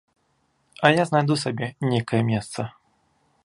[0.87, 2.61] А я знайду сабе нейкае месца.